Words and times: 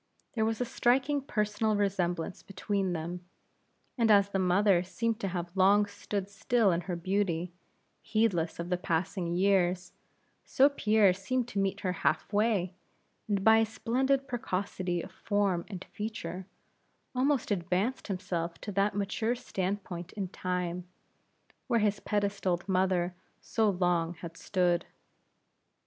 There 0.33 0.45
was 0.45 0.59
a 0.59 0.65
striking 0.65 1.21
personal 1.21 1.75
resemblance 1.75 2.41
between 2.41 2.93
them; 2.93 3.23
and 3.99 4.09
as 4.09 4.29
the 4.29 4.39
mother 4.39 4.81
seemed 4.81 5.19
to 5.19 5.27
have 5.27 5.55
long 5.55 5.85
stood 5.85 6.27
still 6.27 6.71
in 6.71 6.81
her 6.81 6.95
beauty, 6.95 7.51
heedless 8.01 8.57
of 8.57 8.69
the 8.71 8.79
passing 8.79 9.27
years; 9.35 9.93
so 10.43 10.69
Pierre 10.69 11.13
seemed 11.13 11.47
to 11.49 11.59
meet 11.59 11.81
her 11.81 11.91
half 11.91 12.33
way, 12.33 12.73
and 13.27 13.43
by 13.43 13.57
a 13.59 13.65
splendid 13.67 14.27
precocity 14.27 15.03
of 15.03 15.11
form 15.11 15.65
and 15.67 15.85
feature, 15.91 16.47
almost 17.13 17.51
advanced 17.51 18.07
himself 18.07 18.59
to 18.61 18.71
that 18.71 18.95
mature 18.95 19.35
stand 19.35 19.83
point 19.83 20.13
in 20.13 20.29
Time, 20.29 20.83
where 21.67 21.79
his 21.79 21.99
pedestaled 21.99 22.67
mother 22.67 23.13
so 23.39 23.69
long 23.69 24.15
had 24.15 24.35
stood. 24.35 24.87